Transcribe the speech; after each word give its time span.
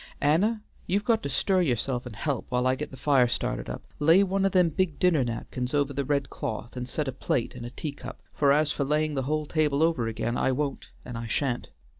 Anna, 0.19 0.63
you've 0.87 1.05
got 1.05 1.21
to 1.21 1.29
stir 1.29 1.61
yourself 1.61 2.07
and 2.07 2.15
help, 2.15 2.47
while 2.49 2.65
I 2.65 2.73
get 2.73 2.89
the 2.89 2.97
fire 2.97 3.27
started 3.27 3.69
up; 3.69 3.83
lay 3.99 4.23
one 4.23 4.43
o' 4.47 4.49
them 4.49 4.69
big 4.69 4.97
dinner 4.97 5.23
napkins 5.23 5.75
over 5.75 5.93
the 5.93 6.03
red 6.03 6.27
cloth, 6.31 6.75
and 6.75 6.89
set 6.89 7.07
a 7.07 7.11
plate 7.11 7.55
an' 7.55 7.65
a 7.65 7.69
tea 7.69 7.91
cup, 7.91 8.19
for 8.33 8.51
as 8.51 8.71
for 8.71 8.83
laying 8.83 9.13
the 9.13 9.21
whole 9.29 9.45
table 9.45 9.83
over 9.83 10.07
again, 10.07 10.37
I 10.37 10.53
won't 10.53 10.87
and 11.05 11.19
I 11.19 11.27
shan't. 11.27 11.67